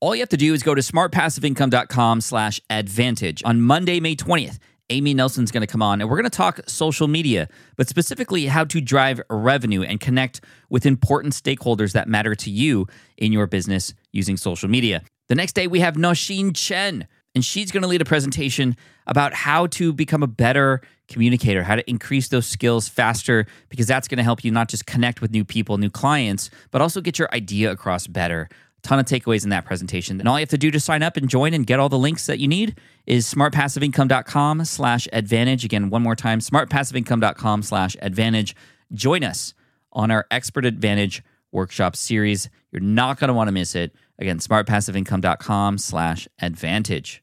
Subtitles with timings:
[0.00, 3.42] All you have to do is go to smartpassiveincome.com slash advantage.
[3.44, 4.58] On Monday, May 20th,
[4.90, 8.46] Amy Nelson's going to come on and we're going to talk social media, but specifically
[8.46, 13.48] how to drive revenue and connect with important stakeholders that matter to you in your
[13.48, 15.02] business using social media.
[15.28, 18.76] The next day, we have Nosheen Chen, and she's going to lead a presentation
[19.08, 24.06] about how to become a better communicator, how to increase those skills faster, because that's
[24.06, 27.18] going to help you not just connect with new people, new clients, but also get
[27.18, 28.48] your idea across better
[28.88, 30.18] ton of takeaways in that presentation.
[30.18, 31.98] And all you have to do to sign up and join and get all the
[31.98, 35.64] links that you need is smartpassiveincome.com slash advantage.
[35.64, 38.56] Again, one more time, smartpassiveincome.com slash advantage.
[38.92, 39.52] Join us
[39.92, 41.22] on our Expert Advantage
[41.52, 42.48] workshop series.
[42.72, 43.94] You're not going to want to miss it.
[44.18, 47.22] Again, smartpassiveincome.com slash advantage.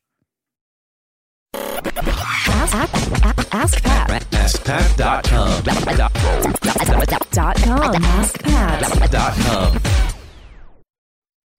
[1.55, 4.21] Ask, ask, ask Pat.
[4.31, 5.63] AskPat.com.
[7.31, 7.95] Dot com.
[8.03, 10.14] Ask Pat.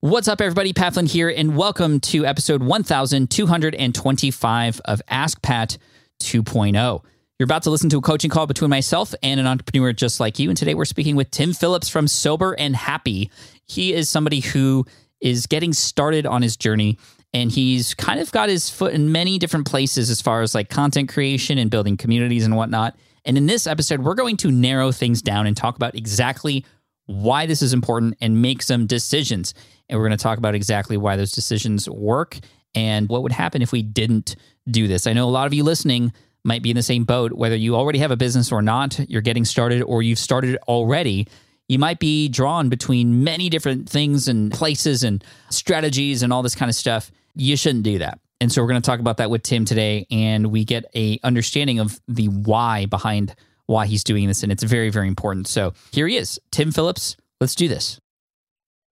[0.00, 0.74] What's up, everybody?
[0.74, 5.78] Pat Flynn here, and welcome to episode 1225 of Ask Pat
[6.20, 7.02] 2.0.
[7.38, 10.38] You're about to listen to a coaching call between myself and an entrepreneur just like
[10.38, 10.50] you.
[10.50, 13.30] And today we're speaking with Tim Phillips from Sober and Happy.
[13.64, 14.84] He is somebody who
[15.22, 16.98] is getting started on his journey
[17.32, 20.68] and he's kind of got his foot in many different places as far as like
[20.68, 22.98] content creation and building communities and whatnot.
[23.24, 26.66] And in this episode, we're going to narrow things down and talk about exactly
[27.06, 29.54] why this is important and make some decisions.
[29.88, 32.38] And we're going to talk about exactly why those decisions work
[32.74, 34.36] and what would happen if we didn't
[34.70, 35.06] do this.
[35.06, 36.12] I know a lot of you listening
[36.44, 39.22] might be in the same boat, whether you already have a business or not, you're
[39.22, 41.26] getting started or you've started already.
[41.68, 46.54] You might be drawn between many different things and places and strategies and all this
[46.54, 47.10] kind of stuff.
[47.34, 48.20] You shouldn't do that.
[48.40, 51.18] And so we're going to talk about that with Tim today and we get a
[51.24, 53.34] understanding of the why behind
[53.66, 55.46] why he's doing this and it's very very important.
[55.48, 57.16] So here he is, Tim Phillips.
[57.40, 58.00] Let's do this.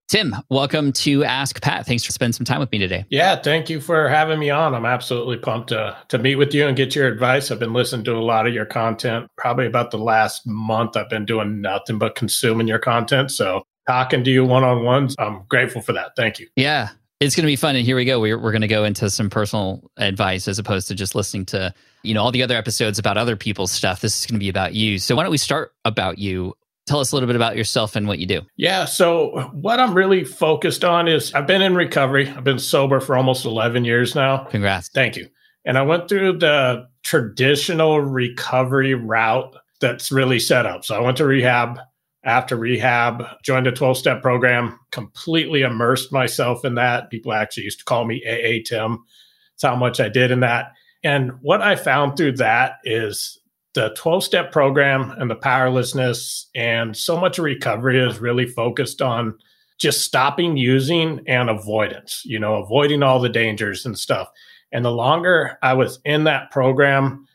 [0.06, 1.86] Tim, welcome to Ask Pat.
[1.86, 3.06] Thanks for spending some time with me today.
[3.08, 4.74] Yeah, thank you for having me on.
[4.74, 7.50] I'm absolutely pumped to to meet with you and get your advice.
[7.50, 9.30] I've been listening to a lot of your content.
[9.38, 13.30] Probably about the last month, I've been doing nothing but consuming your content.
[13.30, 16.12] So talking to you one on ones, I'm grateful for that.
[16.16, 16.48] Thank you.
[16.54, 16.90] Yeah,
[17.20, 17.76] it's going to be fun.
[17.76, 18.20] And here we go.
[18.20, 21.72] We're, we're going to go into some personal advice as opposed to just listening to
[22.02, 24.00] you know all the other episodes about other people's stuff.
[24.00, 24.98] This is going to be about you.
[24.98, 26.54] So why don't we start about you?
[26.86, 28.42] Tell us a little bit about yourself and what you do.
[28.56, 28.84] Yeah.
[28.84, 32.28] So, what I'm really focused on is I've been in recovery.
[32.28, 34.44] I've been sober for almost 11 years now.
[34.44, 34.90] Congrats.
[34.90, 35.28] Thank you.
[35.64, 40.84] And I went through the traditional recovery route that's really set up.
[40.84, 41.78] So, I went to rehab.
[42.24, 47.10] After rehab, joined a 12 step program, completely immersed myself in that.
[47.10, 49.04] People actually used to call me AA Tim.
[49.52, 50.72] That's how much I did in that.
[51.02, 53.38] And what I found through that is
[53.74, 59.36] the 12 step program and the powerlessness and so much recovery is really focused on
[59.78, 64.30] just stopping using and avoidance, you know, avoiding all the dangers and stuff.
[64.72, 67.26] And the longer I was in that program,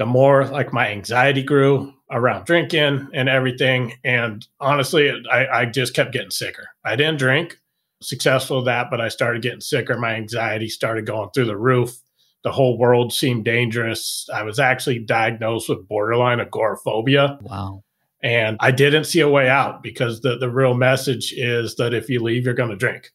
[0.00, 3.92] the more like my anxiety grew around drinking and everything.
[4.02, 6.66] And honestly, I, I just kept getting sicker.
[6.84, 7.60] I didn't drink,
[8.00, 9.98] successful at that, but I started getting sicker.
[9.98, 12.00] My anxiety started going through the roof
[12.42, 14.26] the whole world seemed dangerous.
[14.32, 17.38] I was actually diagnosed with borderline agoraphobia.
[17.42, 17.84] Wow.
[18.22, 22.08] And I didn't see a way out because the, the real message is that if
[22.08, 23.10] you leave, you're going to drink.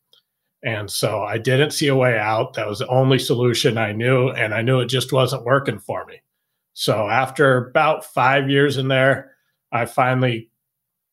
[0.63, 2.53] And so I didn't see a way out.
[2.53, 4.29] That was the only solution I knew.
[4.29, 6.21] And I knew it just wasn't working for me.
[6.75, 9.31] So after about five years in there,
[9.71, 10.49] I finally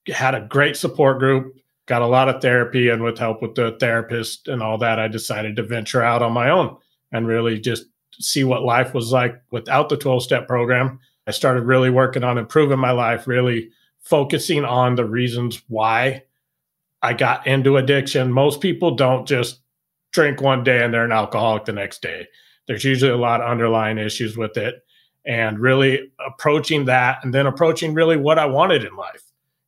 [0.09, 1.55] had a great support group,
[1.87, 5.07] got a lot of therapy, and with help with the therapist and all that, I
[5.07, 6.77] decided to venture out on my own
[7.13, 7.85] and really just
[8.19, 10.99] see what life was like without the 12 step program.
[11.29, 13.71] I started really working on improving my life, really
[14.01, 16.25] focusing on the reasons why
[17.03, 18.33] I got into addiction.
[18.33, 19.61] Most people don't just
[20.11, 22.27] drink one day and they're an alcoholic the next day.
[22.67, 24.83] There's usually a lot of underlying issues with it
[25.25, 29.23] and really approaching that and then approaching really what I wanted in life.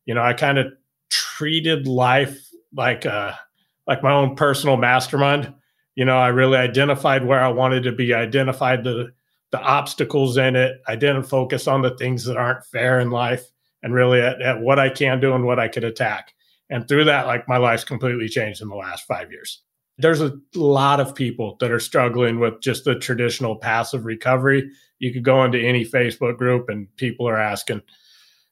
[0.05, 0.67] You know, I kind of
[1.09, 3.39] treated life like a
[3.87, 5.53] like my own personal mastermind
[5.95, 9.11] you know, I really identified where I wanted to be, identified the
[9.51, 10.81] the obstacles in it.
[10.87, 13.45] I didn't focus on the things that aren't fair in life
[13.83, 16.33] and really at, at what I can do and what I could attack.
[16.69, 19.61] And through that, like my life's completely changed in the last five years.
[19.97, 24.69] There's a lot of people that are struggling with just the traditional passive recovery.
[24.99, 27.81] You could go into any Facebook group and people are asking,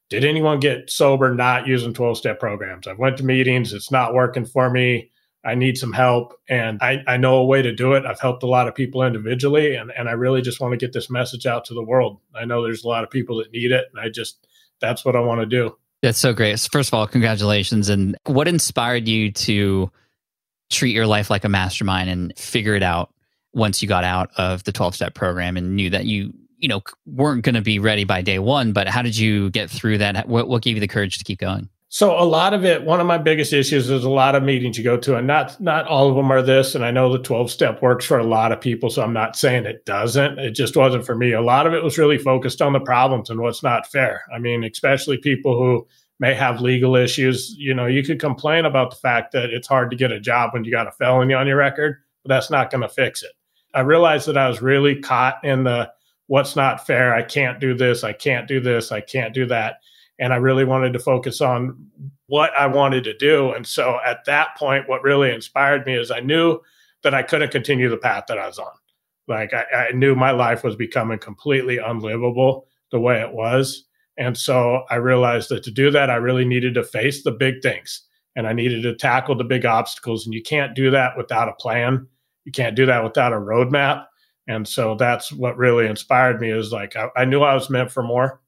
[0.09, 2.87] did anyone get sober not using 12 step programs?
[2.87, 5.11] I went to meetings, it's not working for me.
[5.45, 8.05] I need some help and I, I know a way to do it.
[8.05, 10.93] I've helped a lot of people individually and, and I really just want to get
[10.93, 12.19] this message out to the world.
[12.33, 14.47] I know there's a lot of people that need it and I just
[14.79, 15.75] that's what I want to do.
[16.01, 16.59] That's so great.
[16.59, 17.89] First of all, congratulations.
[17.89, 19.91] And what inspired you to
[20.69, 23.13] treat your life like a mastermind and figure it out
[23.53, 26.81] once you got out of the 12 step program and knew that you you know
[27.05, 30.27] weren't going to be ready by day one but how did you get through that?
[30.27, 31.69] What, what gave you the courage to keep going?
[31.89, 34.79] So a lot of it one of my biggest issues is a lot of meetings
[34.79, 37.21] you go to and not not all of them are this and i know the
[37.21, 40.39] 12 step works for a lot of people so i'm not saying it doesn't.
[40.39, 41.33] It just wasn't for me.
[41.33, 44.23] A lot of it was really focused on the problems and what's not fair.
[44.33, 45.85] I mean especially people who
[46.19, 47.55] may have legal issues.
[47.57, 50.53] You know, you could complain about the fact that it's hard to get a job
[50.53, 53.31] when you got a felony on your record, but that's not going to fix it.
[53.73, 55.91] I realized that I was really caught in the
[56.27, 57.13] what's not fair.
[57.13, 58.03] I can't do this.
[58.03, 58.91] I can't do this.
[58.91, 59.79] I can't do that.
[60.19, 61.89] And I really wanted to focus on
[62.27, 63.51] what I wanted to do.
[63.51, 66.59] And so at that point, what really inspired me is I knew
[67.03, 68.71] that I couldn't continue the path that I was on.
[69.27, 73.85] Like I, I knew my life was becoming completely unlivable the way it was.
[74.17, 77.61] And so I realized that to do that, I really needed to face the big
[77.61, 78.03] things
[78.35, 80.25] and I needed to tackle the big obstacles.
[80.25, 82.07] And you can't do that without a plan.
[82.45, 84.05] You can't do that without a roadmap.
[84.47, 87.91] And so that's what really inspired me is like, I, I knew I was meant
[87.91, 88.41] for more.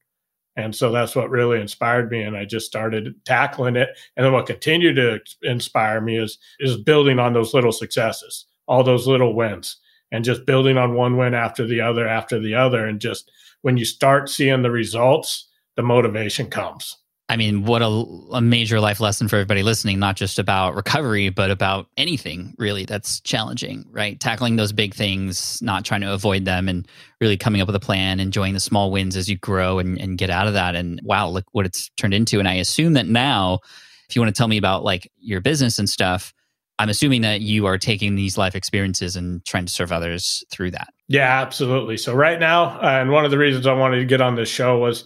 [0.58, 2.22] And so that's what really inspired me.
[2.22, 3.90] And I just started tackling it.
[4.16, 5.20] And then what continued to
[5.50, 9.78] inspire me is, is building on those little successes, all those little wins
[10.12, 12.86] and just building on one win after the other, after the other.
[12.86, 16.98] And just when you start seeing the results, the motivation comes.
[17.28, 17.88] I mean, what a,
[18.34, 22.86] a, major life lesson for everybody listening, not just about recovery, but about anything really
[22.86, 24.20] that's challenging, right?
[24.20, 26.88] Tackling those big things, not trying to avoid them, and
[27.20, 30.20] really coming up with a plan, enjoying the small wins as you grow and, and
[30.20, 30.76] get out of that.
[30.76, 32.38] And wow, look what it's turned into.
[32.38, 33.60] And I assume that now,
[34.08, 36.32] if you want to tell me about like your business and stuff,
[36.78, 40.72] I'm assuming that you are taking these life experiences and trying to serve others through
[40.72, 40.90] that.
[41.08, 41.98] Yeah, absolutely.
[41.98, 44.50] So, right now, uh, and one of the reasons I wanted to get on this
[44.50, 45.06] show was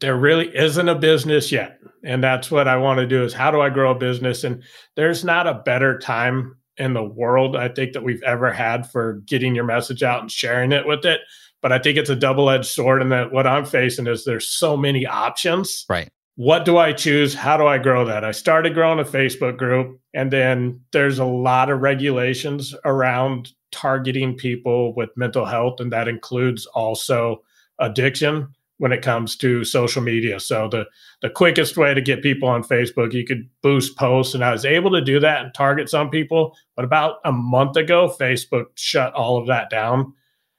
[0.00, 1.78] there really isn't a business yet.
[2.02, 4.44] And that's what I want to do is how do I grow a business?
[4.44, 4.62] And
[4.96, 9.20] there's not a better time in the world, I think, that we've ever had for
[9.26, 11.20] getting your message out and sharing it with it.
[11.60, 13.02] But I think it's a double edged sword.
[13.02, 15.84] And that what I'm facing is there's so many options.
[15.88, 16.08] Right.
[16.36, 17.34] What do I choose?
[17.34, 18.24] How do I grow that?
[18.24, 24.36] I started growing a Facebook group, and then there's a lot of regulations around targeting
[24.36, 27.42] people with mental health, and that includes also
[27.78, 28.48] addiction
[28.80, 30.40] when it comes to social media.
[30.40, 30.86] So the
[31.20, 34.64] the quickest way to get people on Facebook, you could boost posts, and I was
[34.64, 36.56] able to do that and target some people.
[36.76, 40.14] But about a month ago, Facebook shut all of that down.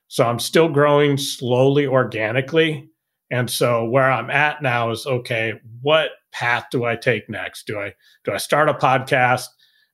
[0.07, 2.87] So I'm still growing slowly organically.
[3.31, 7.65] And so where I'm at now is okay, what path do I take next?
[7.65, 9.47] Do I do I start a podcast?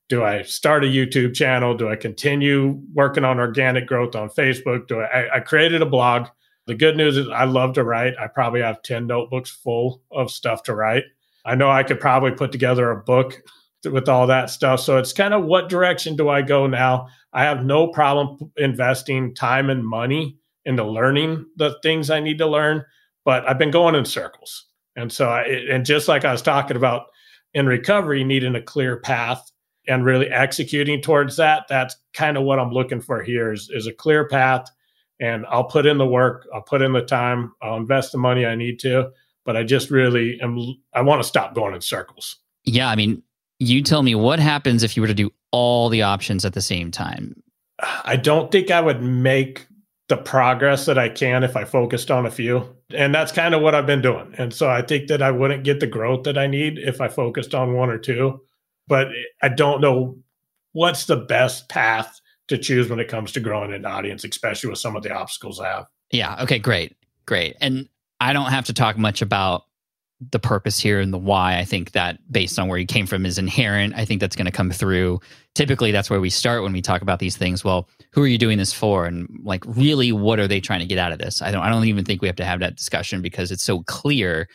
[0.10, 1.78] Do I start a YouTube channel?
[1.78, 4.90] Do I continue working on organic growth on Facebook?
[4.90, 6.28] Do I I, created a blog
[6.68, 8.14] the good news is I love to write.
[8.20, 11.06] I probably have 10 notebooks full of stuff to write.
[11.46, 13.42] I know I could probably put together a book
[13.86, 14.82] with all that stuff.
[14.82, 17.08] So it's kind of what direction do I go now?
[17.32, 22.48] I have no problem investing time and money into learning the things I need to
[22.48, 22.84] learn,
[23.24, 24.66] but I've been going in circles.
[24.98, 27.06] And so, I, and just like I was talking about
[27.54, 29.50] in recovery, needing a clear path
[29.88, 33.88] and really executing towards that, that's kind of what I'm looking for here is, is
[33.88, 34.70] a clear path
[35.20, 38.46] and I'll put in the work, I'll put in the time, I'll invest the money
[38.46, 39.12] I need to,
[39.46, 42.38] but I just really am I want to stop going in circles.
[42.66, 43.24] Yeah, I mean,
[43.60, 46.62] you tell me what happens if you were to do all the options at the
[46.62, 47.42] same time.
[48.04, 49.68] I don't think I would make
[50.10, 52.76] the progress that I can if I focused on a few.
[52.94, 54.34] And that's kind of what I've been doing.
[54.38, 57.10] And so I think that I wouldn't get the growth that I need if I
[57.10, 58.42] focused on one or two.
[58.88, 59.10] But
[59.42, 60.18] I don't know
[60.72, 64.80] what's the best path to choose when it comes to growing an audience, especially with
[64.80, 65.86] some of the obstacles I have.
[66.12, 66.42] Yeah.
[66.44, 66.60] Okay.
[66.60, 66.96] Great.
[67.26, 67.56] Great.
[67.60, 67.90] And
[68.20, 69.64] I don't have to talk much about
[70.32, 71.60] the purpose here and the why.
[71.60, 73.94] I think that based on where you came from is inherent.
[73.96, 75.20] I think that's going to come through.
[75.54, 77.64] Typically, that's where we start when we talk about these things.
[77.64, 79.06] Well, who are you doing this for?
[79.06, 81.42] And like, really, what are they trying to get out of this?
[81.42, 81.62] I don't.
[81.62, 84.48] I don't even think we have to have that discussion because it's so clear.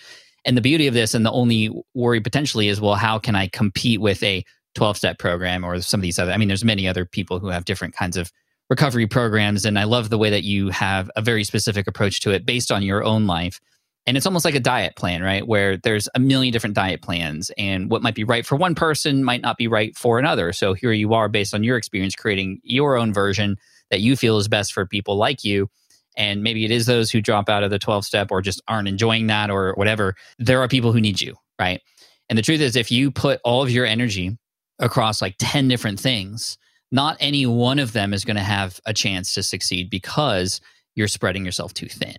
[0.44, 3.46] And the beauty of this, and the only worry potentially is, well, how can I
[3.46, 6.88] compete with a 12 step program or some of these other, I mean, there's many
[6.88, 8.30] other people who have different kinds of
[8.70, 9.64] recovery programs.
[9.64, 12.72] And I love the way that you have a very specific approach to it based
[12.72, 13.60] on your own life.
[14.06, 15.46] And it's almost like a diet plan, right?
[15.46, 19.22] Where there's a million different diet plans, and what might be right for one person
[19.22, 20.52] might not be right for another.
[20.52, 23.58] So here you are, based on your experience, creating your own version
[23.90, 25.68] that you feel is best for people like you.
[26.16, 28.88] And maybe it is those who drop out of the 12 step or just aren't
[28.88, 30.14] enjoying that or whatever.
[30.38, 31.80] There are people who need you, right?
[32.28, 34.36] And the truth is, if you put all of your energy
[34.78, 36.58] across like 10 different things,
[36.90, 40.60] not any one of them is going to have a chance to succeed because
[40.94, 42.16] you're spreading yourself too thin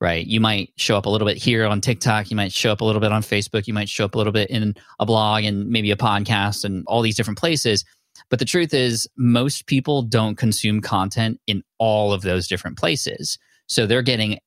[0.00, 0.26] right?
[0.26, 2.84] You might show up a little bit here on TikTok, you might show up a
[2.84, 5.68] little bit on Facebook, you might show up a little bit in a blog and
[5.68, 7.84] maybe a podcast and all these different places.
[8.30, 13.38] But the truth is, most people don't consume content in all of those different places.
[13.66, 14.38] So they're getting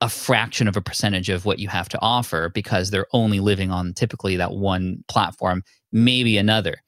[0.00, 3.70] a fraction of a percentage of what you have to offer because they're only living
[3.70, 6.82] on typically that one platform, maybe another.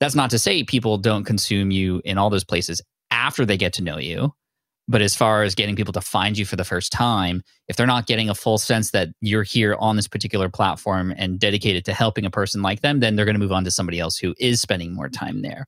[0.00, 3.72] That's not to say people don't consume you in all those places after they get
[3.74, 4.32] to know you
[4.86, 7.86] but as far as getting people to find you for the first time, if they're
[7.86, 11.94] not getting a full sense that you're here on this particular platform and dedicated to
[11.94, 14.34] helping a person like them, then they're going to move on to somebody else who
[14.38, 15.66] is spending more time there.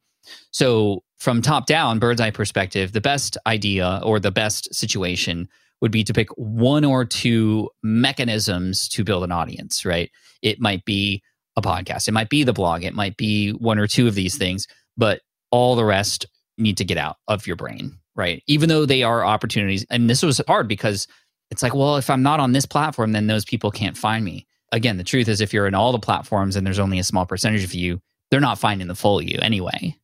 [0.50, 5.49] So, from top down, bird's eye perspective, the best idea or the best situation
[5.80, 10.11] would be to pick one or two mechanisms to build an audience, right?
[10.42, 11.23] It might be
[11.57, 14.37] a podcast, it might be the blog, it might be one or two of these
[14.37, 15.21] things, but
[15.51, 16.27] all the rest
[16.59, 18.43] need to get out of your brain right?
[18.49, 19.87] Even though they are opportunities.
[19.91, 21.07] And this was hard because
[21.51, 24.47] it's like, well, if I'm not on this platform, then those people can't find me.
[24.73, 27.27] Again, the truth is, if you're in all the platforms and there's only a small
[27.27, 29.97] percentage of you, they're not finding the full you anyway.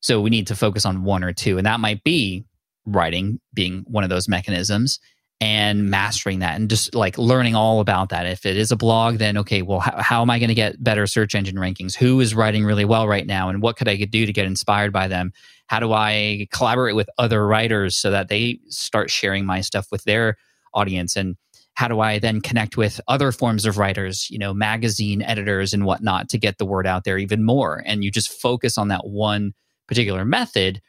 [0.00, 1.56] So we need to focus on one or two.
[1.56, 2.44] And that might be
[2.84, 4.98] writing being one of those mechanisms
[5.40, 8.26] and mastering that and just like learning all about that.
[8.26, 10.82] If it is a blog, then okay, well, how, how am I going to get
[10.82, 11.94] better search engine rankings?
[11.94, 13.48] Who is writing really well right now?
[13.48, 15.32] And what could I do to get inspired by them?
[15.68, 20.02] How do I collaborate with other writers so that they start sharing my stuff with
[20.04, 20.36] their
[20.74, 21.14] audience?
[21.14, 21.36] And
[21.74, 25.84] how do I then connect with other forms of writers, you know, magazine editors and
[25.84, 27.84] whatnot to get the word out there even more?
[27.86, 29.52] And you just focus on that one
[29.86, 30.80] particular method.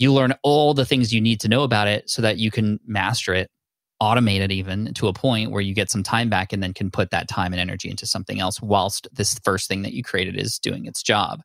[0.00, 2.80] You learn all the things you need to know about it so that you can
[2.84, 3.48] master it
[4.02, 6.90] automate it even to a point where you get some time back and then can
[6.90, 10.36] put that time and energy into something else whilst this first thing that you created
[10.36, 11.40] is doing its job.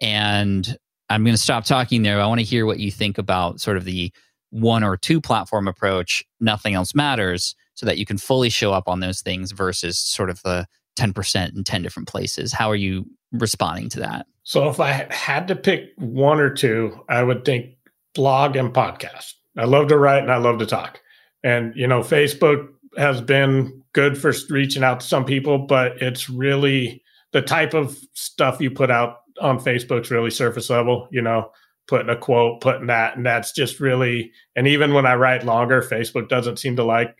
[0.00, 0.76] And
[1.10, 2.18] I'm going to stop talking there.
[2.18, 4.10] I want to hear what you think about sort of the
[4.48, 8.88] one or two platform approach, nothing else matters, so that you can fully show up
[8.88, 12.54] on those things versus sort of the 10% in 10 different places.
[12.54, 14.26] How are you responding to that?
[14.44, 17.74] So if I had to pick one or two, I would think
[18.14, 19.34] blog and podcast.
[19.58, 21.00] I love to write and I love to talk.
[21.44, 26.28] And, you know, Facebook has been good for reaching out to some people, but it's
[26.28, 31.50] really the type of stuff you put out on Facebook's really surface level, you know,
[31.88, 33.16] putting a quote, putting that.
[33.16, 37.16] And that's just really, and even when I write longer, Facebook doesn't seem to like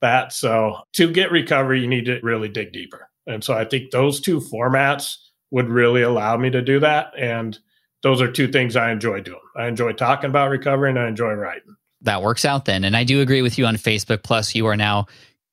[0.00, 0.32] that.
[0.32, 3.08] So to get recovery, you need to really dig deeper.
[3.26, 5.16] And so I think those two formats
[5.50, 7.12] would really allow me to do that.
[7.18, 7.58] And
[8.02, 9.40] those are two things I enjoy doing.
[9.56, 12.84] I enjoy talking about recovery and I enjoy writing that works out then.
[12.84, 14.22] And I do agree with you on Facebook.
[14.22, 15.06] Plus, you are now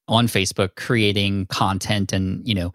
[0.08, 2.74] on Facebook creating content and, you know,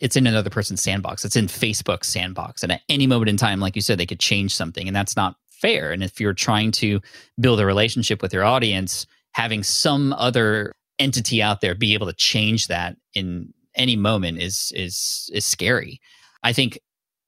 [0.00, 1.24] it's in another person's sandbox.
[1.24, 2.62] It's in Facebook's sandbox.
[2.62, 4.88] And at any moment in time, like you said, they could change something.
[4.88, 5.92] And that's not fair.
[5.92, 7.00] And if you're trying to
[7.38, 12.12] build a relationship with your audience, having some other entity out there be able to
[12.12, 16.00] change that in any moment is is is scary.
[16.42, 16.78] I think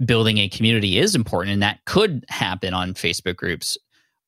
[0.04, 3.78] building a community is important and that could happen on Facebook groups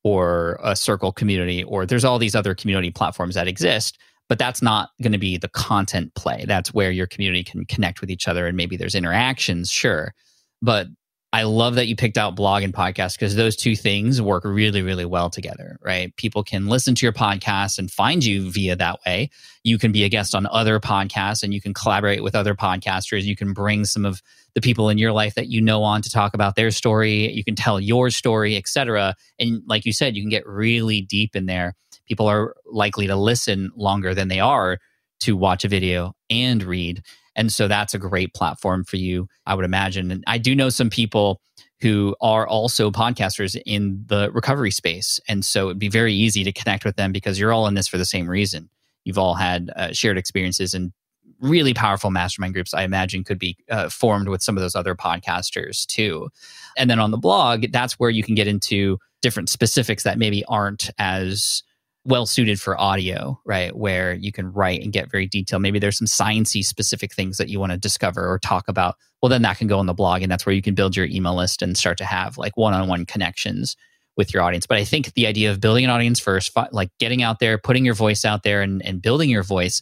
[0.07, 3.97] or a circle community or there's all these other community platforms that exist
[4.29, 7.99] but that's not going to be the content play that's where your community can connect
[7.99, 10.13] with each other and maybe there's interactions sure
[10.61, 10.87] but
[11.33, 14.81] I love that you picked out blog and podcast because those two things work really,
[14.81, 16.15] really well together, right?
[16.15, 19.29] People can listen to your podcast and find you via that way.
[19.63, 23.23] You can be a guest on other podcasts and you can collaborate with other podcasters.
[23.23, 24.23] You can bring some of
[24.57, 27.31] the people in your life that you know on to talk about their story.
[27.31, 29.13] You can tell your story, etc.
[29.37, 31.75] And like you said, you can get really deep in there.
[32.07, 34.79] People are likely to listen longer than they are
[35.19, 37.03] to watch a video and read.
[37.35, 40.09] And so that's a great platform for you, I would imagine.
[40.09, 41.39] And I do know some people
[41.81, 45.19] who are also podcasters in the recovery space.
[45.29, 47.87] And so it'd be very easy to connect with them because you're all in this
[47.87, 48.71] for the same reason.
[49.03, 50.93] You've all had uh, shared experiences and
[51.39, 54.95] really powerful mastermind groups, I imagine, could be uh, formed with some of those other
[54.95, 56.29] podcasters too.
[56.77, 60.43] And then on the blog, that's where you can get into different specifics that maybe
[60.45, 61.63] aren't as
[62.05, 63.75] well suited for audio, right?
[63.75, 65.61] Where you can write and get very detailed.
[65.61, 68.95] Maybe there's some sciencey specific things that you want to discover or talk about.
[69.21, 71.07] Well, then that can go on the blog, and that's where you can build your
[71.07, 73.75] email list and start to have like one-on-one connections
[74.15, 74.65] with your audience.
[74.65, 77.83] But I think the idea of building an audience first, like getting out there, putting
[77.83, 79.81] your voice out there, and, and building your voice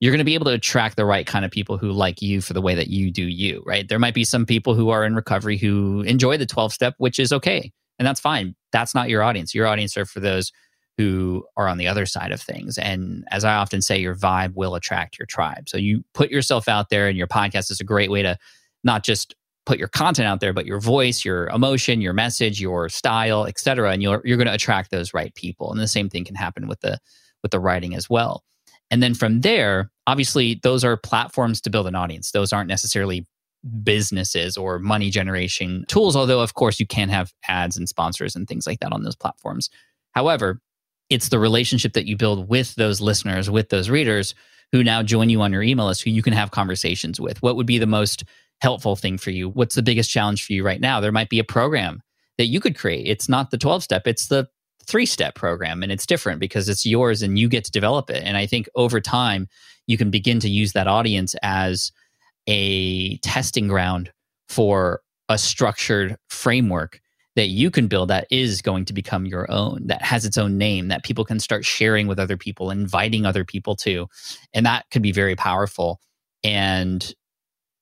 [0.00, 2.40] you're going to be able to attract the right kind of people who like you
[2.40, 3.88] for the way that you do you, right?
[3.88, 7.18] There might be some people who are in recovery who enjoy the 12 step, which
[7.18, 7.72] is okay.
[7.98, 8.54] And that's fine.
[8.70, 9.54] That's not your audience.
[9.54, 10.52] Your audience are for those
[10.96, 12.76] who are on the other side of things.
[12.78, 15.68] And as I often say, your vibe will attract your tribe.
[15.68, 18.36] So you put yourself out there, and your podcast is a great way to
[18.84, 22.88] not just put your content out there, but your voice, your emotion, your message, your
[22.88, 23.92] style, etc.
[23.92, 25.70] And you're you're going to attract those right people.
[25.70, 26.98] And the same thing can happen with the
[27.42, 28.42] with the writing as well.
[28.90, 32.30] And then from there, obviously, those are platforms to build an audience.
[32.30, 33.26] Those aren't necessarily
[33.82, 38.46] businesses or money generation tools, although, of course, you can have ads and sponsors and
[38.46, 39.68] things like that on those platforms.
[40.12, 40.60] However,
[41.10, 44.34] it's the relationship that you build with those listeners, with those readers
[44.72, 47.42] who now join you on your email list, who you can have conversations with.
[47.42, 48.24] What would be the most
[48.60, 49.48] helpful thing for you?
[49.48, 51.00] What's the biggest challenge for you right now?
[51.00, 52.02] There might be a program
[52.36, 53.06] that you could create.
[53.06, 54.48] It's not the 12 step, it's the
[54.88, 58.22] three step program and it's different because it's yours and you get to develop it.
[58.24, 59.46] And I think over time,
[59.86, 61.92] you can begin to use that audience as
[62.46, 64.10] a testing ground
[64.48, 67.00] for a structured framework
[67.36, 70.58] that you can build that is going to become your own, that has its own
[70.58, 74.08] name, that people can start sharing with other people, inviting other people to.
[74.52, 76.00] And that could be very powerful.
[76.42, 77.14] And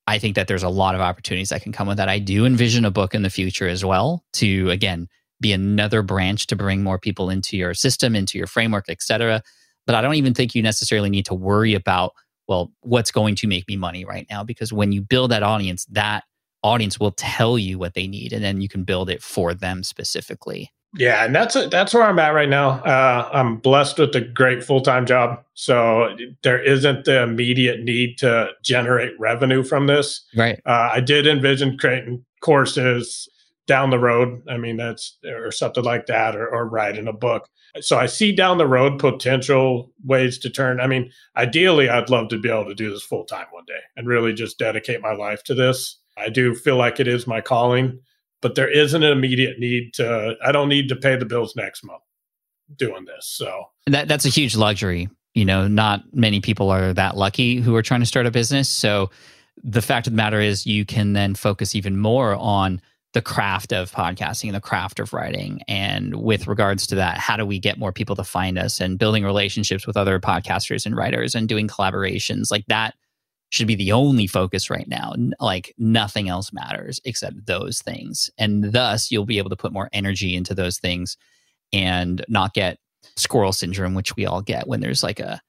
[0.06, 2.08] I think that there's a lot of opportunities that can come with that.
[2.08, 5.08] I do envision a book in the future as well to, again,
[5.40, 9.42] be another branch to bring more people into your system, into your framework, et cetera.
[9.86, 12.12] But I don't even think you necessarily need to worry about,
[12.48, 14.42] well, what's going to make me money right now?
[14.42, 16.24] Because when you build that audience, that
[16.62, 19.82] audience will tell you what they need and then you can build it for them
[19.82, 20.72] specifically.
[20.98, 22.80] Yeah, and that's a, that's where I'm at right now.
[22.80, 28.16] Uh, I'm blessed with a great full time job, so there isn't the immediate need
[28.18, 30.24] to generate revenue from this.
[30.34, 30.60] Right.
[30.64, 33.28] Uh, I did envision creating courses
[33.66, 34.42] down the road.
[34.48, 37.48] I mean, that's or something like that, or, or writing a book.
[37.80, 40.80] So I see down the road potential ways to turn.
[40.80, 43.80] I mean, ideally, I'd love to be able to do this full time one day
[43.96, 45.98] and really just dedicate my life to this.
[46.16, 48.00] I do feel like it is my calling,
[48.40, 50.36] but there isn't an immediate need to.
[50.42, 52.02] I don't need to pay the bills next month
[52.76, 53.26] doing this.
[53.26, 55.08] So that that's a huge luxury.
[55.34, 58.70] You know, not many people are that lucky who are trying to start a business.
[58.70, 59.10] So
[59.62, 62.80] the fact of the matter is, you can then focus even more on
[63.16, 65.62] the craft of podcasting and the craft of writing.
[65.68, 68.98] And with regards to that, how do we get more people to find us and
[68.98, 72.94] building relationships with other podcasters and writers and doing collaborations like that
[73.48, 75.14] should be the only focus right now.
[75.40, 78.28] Like nothing else matters except those things.
[78.36, 81.16] And thus, you'll be able to put more energy into those things
[81.72, 82.76] and not get
[83.16, 85.40] squirrel syndrome, which we all get when there's like a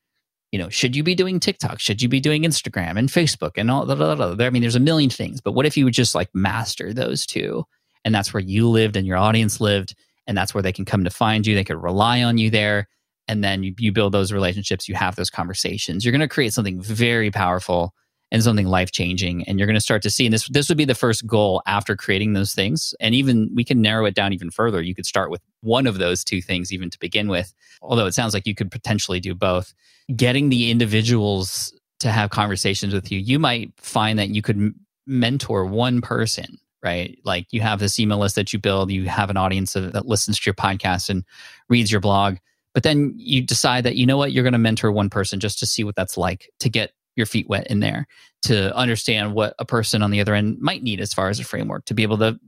[0.51, 1.79] you know, should you be doing TikTok?
[1.79, 4.41] Should you be doing Instagram and Facebook and all that?
[4.41, 7.25] I mean, there's a million things, but what if you would just like master those
[7.25, 7.65] two?
[8.05, 9.95] And that's where you lived and your audience lived.
[10.25, 11.55] And that's where they can come to find you.
[11.55, 12.87] They could rely on you there.
[13.27, 16.05] And then you, you build those relationships, you have those conversations.
[16.05, 17.93] You're going to create something very powerful
[18.31, 19.43] and something life changing.
[19.43, 21.61] And you're going to start to see, and this, this would be the first goal
[21.65, 22.93] after creating those things.
[22.99, 24.81] And even we can narrow it down even further.
[24.81, 28.13] You could start with one of those two things, even to begin with, although it
[28.13, 29.73] sounds like you could potentially do both
[30.15, 34.75] getting the individuals to have conversations with you, you might find that you could m-
[35.05, 37.17] mentor one person, right?
[37.23, 40.39] Like you have this email list that you build, you have an audience that listens
[40.39, 41.23] to your podcast and
[41.69, 42.37] reads your blog.
[42.73, 45.57] But then you decide that, you know what, you're going to mentor one person just
[45.59, 48.07] to see what that's like to get your feet wet in there,
[48.43, 51.43] to understand what a person on the other end might need as far as a
[51.43, 52.39] framework, to be able to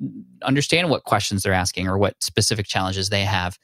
[0.43, 3.57] understand what questions they're asking or what specific challenges they have.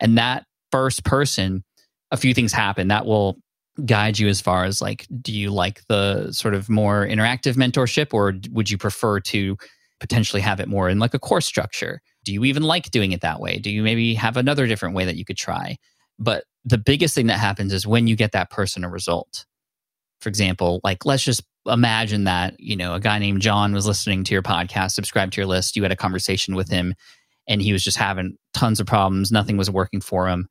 [0.00, 1.62] And that first person
[2.10, 3.36] a few things happen that will
[3.84, 8.14] guide you as far as like do you like the sort of more interactive mentorship
[8.14, 9.56] or would you prefer to
[10.00, 12.00] potentially have it more in like a course structure?
[12.24, 13.58] Do you even like doing it that way?
[13.58, 15.76] Do you maybe have another different way that you could try?
[16.18, 19.44] But the biggest thing that happens is when you get that person a result
[20.26, 24.24] for example like let's just imagine that you know a guy named john was listening
[24.24, 26.94] to your podcast subscribed to your list you had a conversation with him
[27.46, 30.48] and he was just having tons of problems nothing was working for him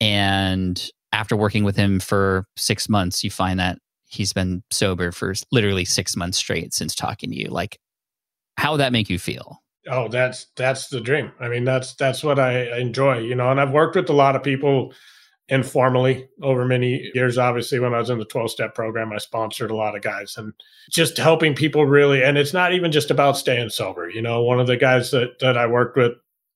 [0.00, 5.34] and after working with him for six months, you find that he's been sober for
[5.50, 7.48] literally six months straight since talking to you.
[7.48, 7.78] Like,
[8.56, 9.62] how would that make you feel?
[9.90, 11.32] Oh, that's that's the dream.
[11.40, 13.50] I mean, that's that's what I enjoy, you know.
[13.50, 14.92] And I've worked with a lot of people
[15.48, 17.38] informally over many years.
[17.38, 20.36] Obviously, when I was in the 12 step program, I sponsored a lot of guys
[20.36, 20.52] and
[20.90, 22.22] just helping people really.
[22.22, 24.08] And it's not even just about staying sober.
[24.08, 26.12] You know, one of the guys that, that I worked with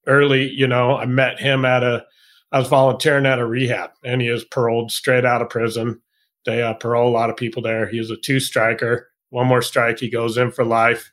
[0.07, 2.05] early, you know, I met him at a
[2.52, 6.00] I was volunteering at a rehab, and he was paroled straight out of prison.
[6.44, 7.88] They uh, parole a lot of people there.
[7.88, 9.09] He was a two striker.
[9.31, 11.11] One more strike, he goes in for life.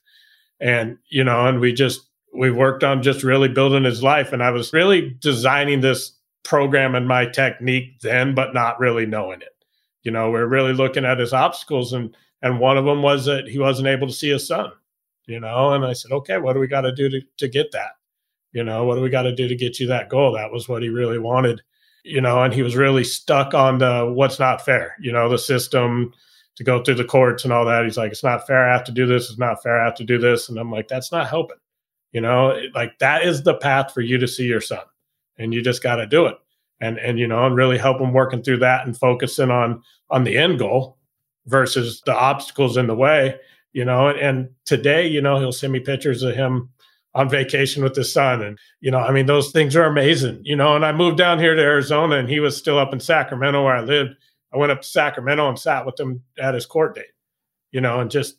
[0.59, 2.01] And you know, and we just
[2.33, 4.33] we worked on just really building his life.
[4.33, 6.11] And I was really designing this
[6.43, 9.55] program and my technique then, but not really knowing it.
[10.03, 13.47] You know, we're really looking at his obstacles, and and one of them was that
[13.47, 14.71] he wasn't able to see his son.
[15.25, 17.91] You know, and I said, okay, what do we got to do to get that?
[18.51, 20.33] You know, what do we got to do to get you that goal?
[20.33, 21.61] That was what he really wanted.
[22.03, 24.95] You know, and he was really stuck on the what's not fair.
[24.99, 26.13] You know, the system
[26.55, 27.85] to go through the courts and all that.
[27.85, 28.67] He's like, it's not fair.
[28.67, 29.29] I have to do this.
[29.29, 29.79] It's not fair.
[29.79, 30.49] I have to do this.
[30.49, 31.57] And I'm like, that's not helping.
[32.11, 34.83] You know, like that is the path for you to see your son,
[35.39, 36.35] and you just got to do it.
[36.81, 40.23] And and you know, and really help him working through that and focusing on on
[40.23, 40.97] the end goal
[41.47, 43.35] versus the obstacles in the way.
[43.73, 46.69] You know, and, and today, you know, he'll send me pictures of him
[47.15, 48.41] on vacation with his son.
[48.41, 50.75] And, you know, I mean, those things are amazing, you know.
[50.75, 53.75] And I moved down here to Arizona and he was still up in Sacramento where
[53.75, 54.11] I lived.
[54.53, 57.05] I went up to Sacramento and sat with him at his court date,
[57.71, 58.37] you know, and just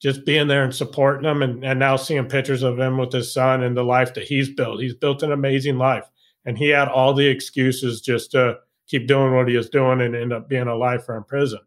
[0.00, 3.32] just being there and supporting him and, and now seeing pictures of him with his
[3.32, 4.80] son and the life that he's built.
[4.80, 6.04] He's built an amazing life.
[6.44, 10.14] And he had all the excuses just to keep doing what he is doing and
[10.14, 11.60] end up being a lifer in prison.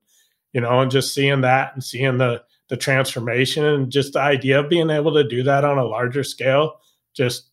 [0.54, 4.60] You know, and just seeing that and seeing the the transformation and just the idea
[4.60, 6.80] of being able to do that on a larger scale,
[7.14, 7.50] just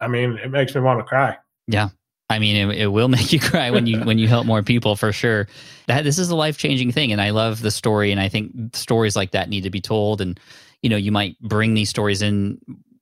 [0.00, 1.36] I mean, it makes me want to cry.
[1.66, 1.90] Yeah.
[2.28, 4.96] I mean, it, it, will make you cry when you when you help more people
[4.96, 5.46] for sure.
[5.86, 8.10] That this is a life changing thing, and I love the story.
[8.10, 10.20] And I think stories like that need to be told.
[10.20, 10.38] And
[10.82, 12.58] you know, you might bring these stories in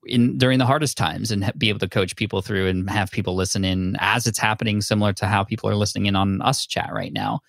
[0.06, 3.34] in during the hardest times and be able to coach people through and have people
[3.34, 6.90] listen in as it's happening, similar to how people are listening in on us chat
[6.92, 7.40] right now.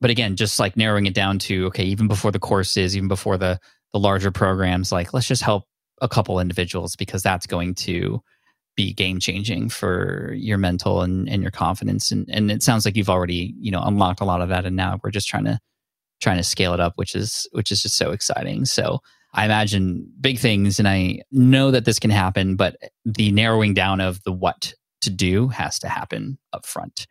[0.00, 3.36] But again, just like narrowing it down to okay, even before the courses, even before
[3.36, 3.58] the
[3.92, 5.64] the larger programs, like let's just help
[6.02, 8.22] a couple individuals because that's going to
[8.76, 12.10] be game changing for your mental and, and your confidence.
[12.12, 14.66] And, and it sounds like you've already, you know, unlocked a lot of that.
[14.66, 15.58] And now we're just trying to,
[16.20, 18.66] trying to scale it up, which is, which is just so exciting.
[18.66, 19.00] So
[19.36, 24.00] I imagine big things and I know that this can happen, but the narrowing down
[24.00, 27.06] of the what to do has to happen up front.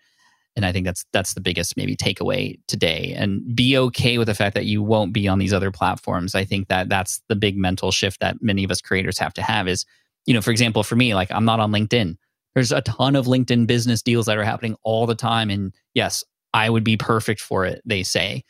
[0.55, 3.13] And I think that's that's the biggest maybe takeaway today.
[3.15, 6.33] And be okay with the fact that you won't be on these other platforms.
[6.33, 9.41] I think that that's the big mental shift that many of us creators have to
[9.41, 9.85] have is
[10.25, 12.17] you know, for example, for me, like I'm not on LinkedIn.
[12.55, 15.49] There's a ton of LinkedIn business deals that are happening all the time.
[15.49, 18.43] And yes, I would be perfect for it, they say.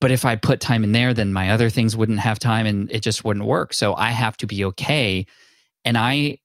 [0.00, 2.90] But if I put time in there, then my other things wouldn't have time and
[2.92, 3.72] it just wouldn't work.
[3.72, 5.26] So I have to be okay.
[5.84, 6.38] And I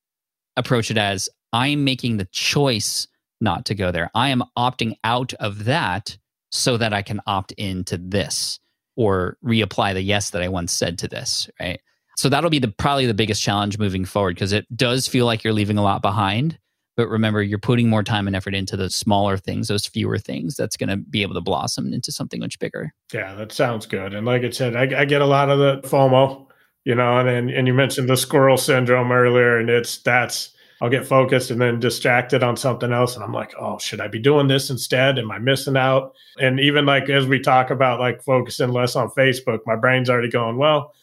[0.55, 3.07] approach it as I'm making the choice
[3.41, 4.09] not to go there.
[4.15, 6.17] I am opting out of that
[6.51, 8.59] so that I can opt into this
[8.95, 11.79] or reapply the yes that I once said to this, right?
[12.17, 15.43] So that'll be the probably the biggest challenge moving forward because it does feel like
[15.43, 16.59] you're leaving a lot behind.
[17.01, 20.55] But remember, you're putting more time and effort into those smaller things, those fewer things
[20.55, 22.93] that's going to be able to blossom into something much bigger.
[23.11, 24.13] Yeah, that sounds good.
[24.13, 26.45] And like I said, I, I get a lot of the FOMO,
[26.85, 30.91] you know, and, and and you mentioned the squirrel syndrome earlier, and it's that's I'll
[30.91, 33.15] get focused and then distracted on something else.
[33.15, 35.17] And I'm like, oh, should I be doing this instead?
[35.17, 36.13] Am I missing out?
[36.39, 40.29] And even like as we talk about like focusing less on Facebook, my brain's already
[40.29, 40.93] going, well,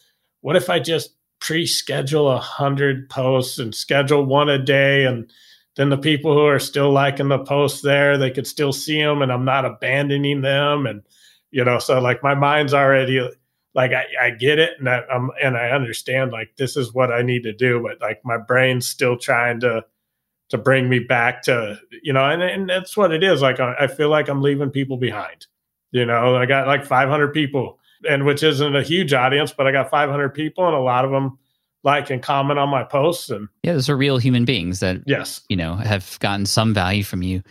[0.42, 5.28] what if I just pre-schedule a hundred posts and schedule one a day and
[5.78, 8.18] then the people who are still liking the posts there.
[8.18, 10.86] They could still see them and i'm not abandoning them.
[10.86, 11.02] And
[11.50, 13.26] you know so like my mind's already
[13.74, 17.10] like i, I get it and I, am and i understand like this is what
[17.10, 19.82] i need to do but like my brain's still trying to
[20.50, 23.74] to bring me back to you know and, and that's what it is like I,
[23.80, 25.46] I feel like i'm leaving people behind
[25.90, 26.36] you know?
[26.36, 30.28] I got like 500 people and which isn't a huge audience, but I got 500
[30.30, 31.38] people, and a lot of them
[31.84, 33.30] like and comment on my posts.
[33.30, 37.04] And yeah, those are real human beings that yes, you know, have gotten some value
[37.04, 37.42] from you,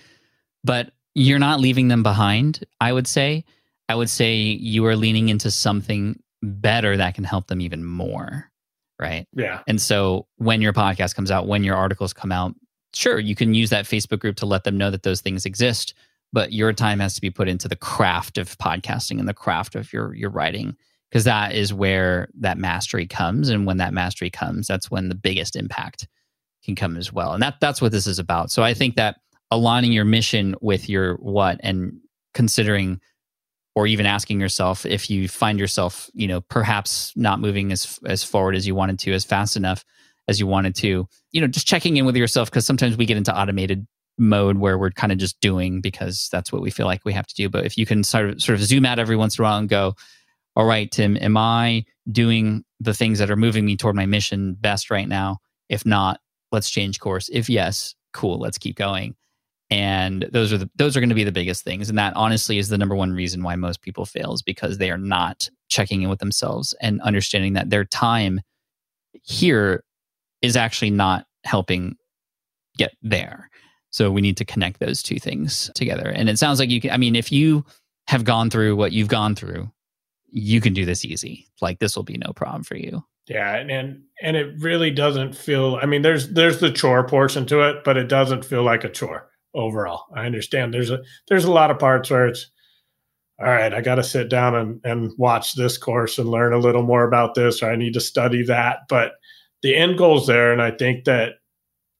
[0.63, 2.63] but you're not leaving them behind.
[2.82, 3.46] I would say,
[3.90, 8.52] I would say you are leaning into something better that can help them even more.
[9.00, 9.28] Right.
[9.34, 9.62] Yeah.
[9.68, 12.56] And so when your podcast comes out, when your articles come out,
[12.94, 15.94] sure, you can use that Facebook group to let them know that those things exist
[16.34, 19.76] but your time has to be put into the craft of podcasting and the craft
[19.76, 20.76] of your your writing
[21.10, 25.15] because that is where that mastery comes and when that mastery comes that's when the
[25.15, 26.08] biggest impact
[26.63, 29.17] can come as well and that that's what this is about so i think that
[29.52, 31.93] aligning your mission with your what and
[32.34, 33.00] considering
[33.76, 38.24] or even asking yourself if you find yourself you know perhaps not moving as as
[38.24, 39.86] forward as you wanted to as fast enough
[40.28, 43.17] as you wanted to you know just checking in with yourself because sometimes we get
[43.17, 47.06] into automated mode where we're kind of just doing because that's what we feel like
[47.06, 47.50] we have to do.
[47.50, 49.58] But if you can sort of sort of zoom out every once in a while
[49.58, 49.96] and go,
[50.58, 54.56] all right, Tim, am I doing the things that are moving me toward my mission
[54.60, 55.38] best right now?
[55.70, 56.20] If not,
[56.52, 57.30] let's change course.
[57.32, 59.15] If yes, cool, let's keep going.
[59.70, 61.89] And those are the those are going to be the biggest things.
[61.89, 64.89] And that honestly is the number one reason why most people fail is because they
[64.89, 68.41] are not checking in with themselves and understanding that their time
[69.22, 69.84] here
[70.41, 71.98] is actually not helping
[72.80, 73.52] get there.
[73.91, 76.10] So we need to connect those two things together.
[76.10, 77.63] And it sounds like you can, I mean, if you
[78.08, 79.70] have gone through what you've gone through,
[80.30, 81.48] you can do this easy.
[81.62, 83.04] Like this will be no problem for you.
[83.28, 85.78] Yeah, and, and it really doesn't feel.
[85.82, 88.90] I mean, there's there's the chore portion to it, but it doesn't feel like a
[88.90, 90.06] chore overall.
[90.16, 92.50] I understand there's a there's a lot of parts where it's
[93.40, 93.74] all right.
[93.74, 97.06] I got to sit down and and watch this course and learn a little more
[97.06, 98.80] about this, or I need to study that.
[98.88, 99.13] But
[99.62, 101.34] the end goal's there, and I think that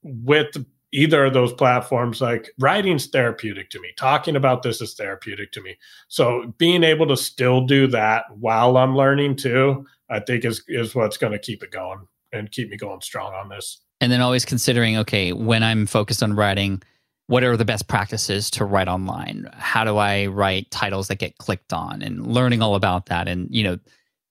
[0.04, 0.56] with
[0.94, 3.90] either of those platforms, like writing's therapeutic to me.
[3.98, 5.78] Talking about this is therapeutic to me.
[6.08, 10.96] So being able to still do that while I'm learning too I think is is
[10.96, 13.82] what's going to keep it going and keep me going strong on this.
[14.00, 16.82] And then always considering, okay, when I'm focused on writing,
[17.28, 19.50] what are the best practices to write online?
[19.54, 23.48] How do I write titles that get clicked on and learning all about that and
[23.54, 23.78] you know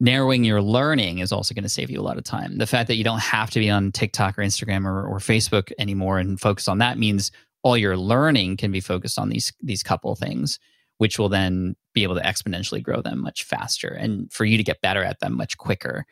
[0.01, 2.59] narrowing your learning is also going to save you a lot of time.
[2.59, 5.73] The fact that you don't have to be on TikTok or Instagram or, or Facebook
[5.79, 7.31] anymore and focus on that means
[7.63, 10.59] all your learning can be focused on these these couple things
[10.99, 14.63] which will then be able to exponentially grow them much faster and for you to
[14.63, 16.07] get better at them much quicker.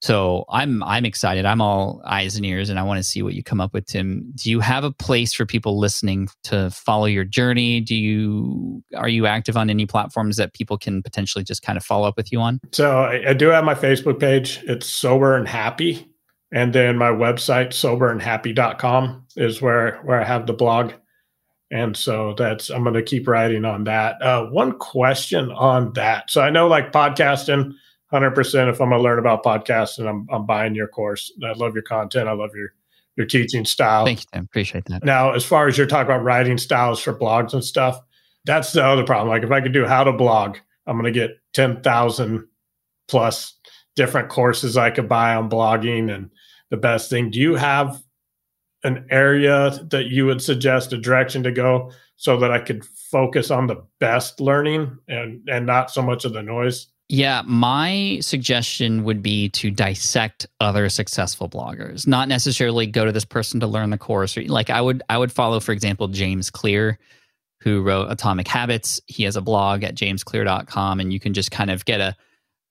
[0.00, 1.44] So I'm I'm excited.
[1.44, 3.86] I'm all eyes and ears, and I want to see what you come up with,
[3.86, 4.32] Tim.
[4.36, 7.80] Do you have a place for people listening to follow your journey?
[7.80, 11.84] Do you are you active on any platforms that people can potentially just kind of
[11.84, 12.60] follow up with you on?
[12.72, 14.62] So I, I do have my Facebook page.
[14.64, 16.06] It's sober and happy,
[16.52, 20.92] and then my website soberandhappy.com is where where I have the blog
[21.70, 26.30] and so that's i'm going to keep writing on that uh, one question on that
[26.30, 27.74] so i know like podcasting
[28.12, 31.32] 100% if i'm going to learn about podcasting I'm, I'm buying your course.
[31.44, 32.28] I love your content.
[32.28, 32.74] I love your
[33.16, 34.04] your teaching style.
[34.04, 35.04] Thank you tim appreciate that.
[35.04, 38.00] Now as far as you're talking about writing styles for blogs and stuff
[38.44, 39.28] that's the other problem.
[39.28, 42.46] Like if i could do how to blog i'm going to get 10000
[43.08, 43.54] plus
[43.96, 46.30] different courses i could buy on blogging and
[46.70, 47.30] the best thing.
[47.30, 48.02] Do you have
[48.84, 53.50] an area that you would suggest a direction to go so that I could focus
[53.50, 56.88] on the best learning and and not so much of the noise?
[57.10, 63.24] Yeah, my suggestion would be to dissect other successful bloggers, not necessarily go to this
[63.24, 64.36] person to learn the course.
[64.36, 66.98] Like I would I would follow for example James Clear
[67.60, 69.00] who wrote Atomic Habits.
[69.06, 72.14] He has a blog at jamesclear.com and you can just kind of get a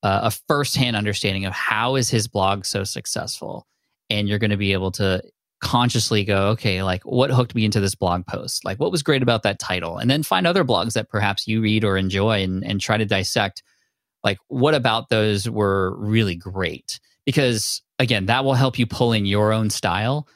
[0.03, 3.65] a firsthand understanding of how is his blog so successful
[4.09, 5.21] and you're going to be able to
[5.59, 8.63] consciously go, okay, like what hooked me into this blog post?
[8.63, 9.97] Like what was great about that title?
[9.97, 13.05] And then find other blogs that perhaps you read or enjoy and, and try to
[13.05, 13.63] dissect
[14.23, 16.99] like what about those were really great?
[17.25, 20.27] Because again, that will help you pull in your own style.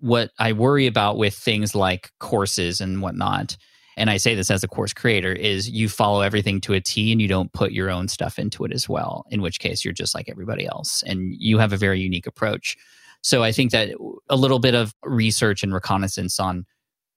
[0.00, 3.56] What I worry about with things like courses and whatnot,
[3.96, 7.10] and I say this as a course creator, is you follow everything to a T
[7.10, 9.92] and you don't put your own stuff into it as well, in which case you're
[9.92, 12.76] just like everybody else and you have a very unique approach.
[13.22, 13.90] So I think that
[14.28, 16.64] a little bit of research and reconnaissance on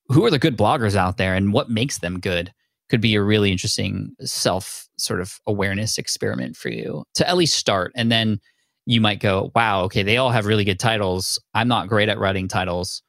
[0.07, 2.51] who are the good bloggers out there and what makes them good
[2.91, 7.57] could be a really interesting self sort of awareness experiment for you to at least
[7.57, 7.91] start.
[7.95, 8.39] And then
[8.85, 11.39] you might go, wow, okay, they all have really good titles.
[11.53, 13.01] I'm not great at writing titles.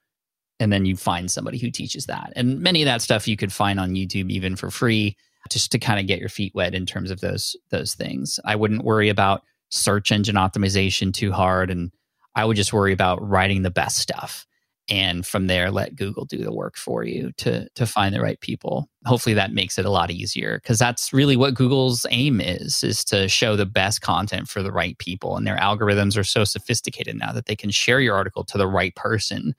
[0.60, 2.32] And then you find somebody who teaches that.
[2.36, 5.16] And many of that stuff you could find on YouTube even for free
[5.50, 8.38] just to kind of get your feet wet in terms of those those things.
[8.44, 11.90] I wouldn't worry about search engine optimization too hard and
[12.36, 14.46] I would just worry about writing the best stuff.
[14.92, 18.38] And from there, let Google do the work for you to, to find the right
[18.40, 18.90] people.
[19.06, 23.02] Hopefully that makes it a lot easier because that's really what Google's aim is, is
[23.06, 25.34] to show the best content for the right people.
[25.34, 28.66] And their algorithms are so sophisticated now that they can share your article to the
[28.66, 29.54] right person.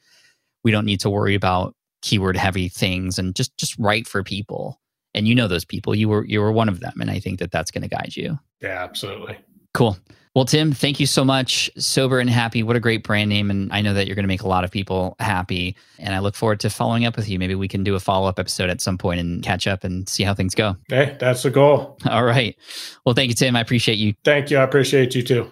[0.64, 4.80] We don't need to worry about keyword heavy things and just just write for people
[5.16, 7.40] and you know those people you were you were one of them and i think
[7.40, 9.38] that that's going to guide you yeah absolutely
[9.74, 9.98] Cool.
[10.36, 11.70] Well, Tim, thank you so much.
[11.78, 12.64] Sober and happy.
[12.64, 13.52] What a great brand name.
[13.52, 15.76] And I know that you're going to make a lot of people happy.
[16.00, 17.38] And I look forward to following up with you.
[17.38, 20.10] Maybe we can do a follow up episode at some point and catch up and
[20.10, 20.76] see how things go.
[20.90, 22.00] Hey, that's the goal.
[22.10, 22.58] All right.
[23.06, 23.56] Well, thank you, Tim.
[23.56, 24.16] I appreciate you.
[24.24, 24.58] Thank you.
[24.58, 25.52] I appreciate you too.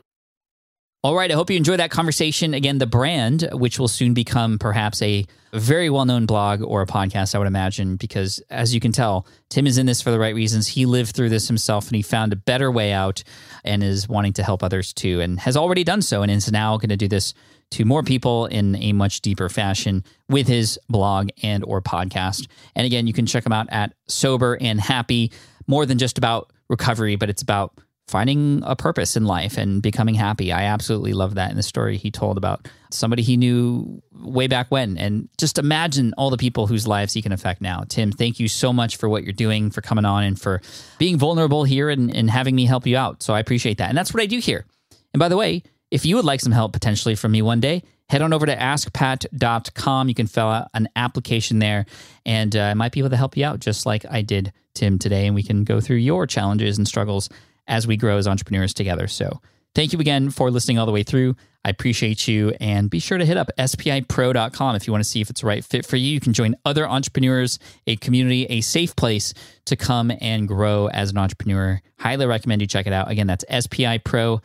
[1.04, 1.32] All right.
[1.32, 2.54] I hope you enjoyed that conversation.
[2.54, 6.86] Again, the brand, which will soon become perhaps a very well known blog or a
[6.86, 10.20] podcast, I would imagine, because as you can tell, Tim is in this for the
[10.20, 10.68] right reasons.
[10.68, 13.24] He lived through this himself and he found a better way out
[13.64, 16.78] and is wanting to help others too, and has already done so, and is now
[16.78, 17.34] going to do this
[17.72, 22.48] to more people in a much deeper fashion with his blog and or podcast.
[22.76, 25.32] And again, you can check him out at Sober and Happy,
[25.66, 27.74] more than just about recovery, but it's about
[28.08, 30.52] finding a purpose in life and becoming happy.
[30.52, 34.70] I absolutely love that in the story he told about somebody he knew way back
[34.70, 34.98] when.
[34.98, 37.86] And just imagine all the people whose lives he can affect now.
[37.88, 40.62] Tim, thank you so much for what you're doing, for coming on and for
[41.00, 43.24] being vulnerable here and, and having me help you out.
[43.24, 43.88] So I appreciate that.
[43.88, 44.66] And that's what I do here.
[45.14, 47.84] And by the way, If you would like some help potentially from me one day,
[48.08, 50.08] head on over to askpat.com.
[50.08, 51.86] You can fill out an application there,
[52.26, 54.98] and uh, I might be able to help you out just like I did Tim
[54.98, 55.28] today.
[55.28, 57.30] And we can go through your challenges and struggles
[57.68, 59.08] as we grow as entrepreneurs together.
[59.08, 59.42] So
[59.76, 61.36] thank you again for listening all the way through.
[61.64, 62.54] I appreciate you.
[62.60, 65.48] And be sure to hit up spipro.com if you want to see if it's the
[65.48, 66.12] right fit for you.
[66.12, 69.34] You can join other entrepreneurs, a community, a safe place
[69.66, 71.82] to come and grow as an entrepreneur.
[72.00, 73.12] Highly recommend you check it out.
[73.12, 74.42] Again, that's spipro.com.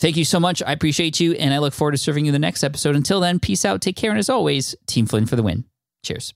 [0.00, 0.62] Thank you so much.
[0.62, 2.94] I appreciate you, and I look forward to serving you the next episode.
[2.94, 5.64] Until then, peace out, take care, and as always, Team Flynn for the win.
[6.04, 6.34] Cheers.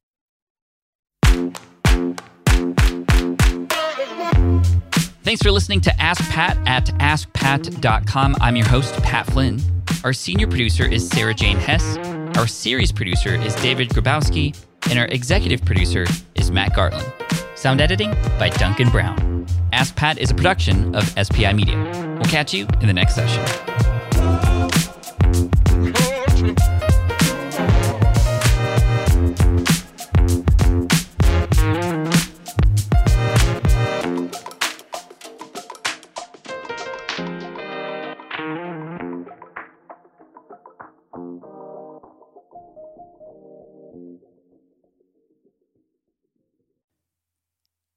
[5.23, 8.37] Thanks for listening to Ask Pat at askpat.com.
[8.41, 9.61] I'm your host, Pat Flynn.
[10.03, 11.97] Our senior producer is Sarah Jane Hess.
[12.37, 14.59] Our series producer is David Grabowski.
[14.91, 17.09] And our executive producer is Matt Gartland.
[17.57, 19.47] Sound editing by Duncan Brown.
[19.73, 21.79] Ask Pat is a production of SPI Media.
[22.15, 23.92] We'll catch you in the next session.